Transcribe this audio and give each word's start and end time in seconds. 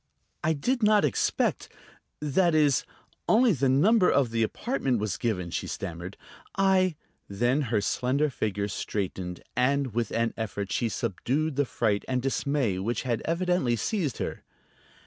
"I 0.43 0.53
did 0.53 0.81
not 0.81 1.05
expect... 1.05 1.69
that 2.19 2.55
is, 2.55 2.85
only 3.29 3.53
the 3.53 3.69
number 3.69 4.09
of 4.09 4.31
the 4.31 4.41
apartment 4.41 4.97
was 4.97 5.15
given," 5.15 5.51
she 5.51 5.67
stammered. 5.67 6.17
"I..." 6.57 6.95
Then 7.29 7.61
her 7.69 7.81
slender 7.81 8.31
figure 8.31 8.67
straightened, 8.67 9.43
and 9.55 9.93
with 9.93 10.09
an 10.11 10.33
effort 10.35 10.71
she 10.71 10.89
subdued 10.89 11.55
the 11.55 11.65
fright 11.65 12.03
and 12.07 12.19
dismay 12.19 12.79
which 12.79 13.03
had 13.03 13.21
evidently 13.25 13.75
seized 13.75 14.17
her. 14.17 14.43